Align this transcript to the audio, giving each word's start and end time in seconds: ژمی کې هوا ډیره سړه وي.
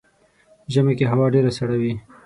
ژمی 0.73 0.93
کې 0.97 1.05
هوا 1.11 1.25
ډیره 1.33 1.51
سړه 1.57 1.75
وي. 1.81 1.93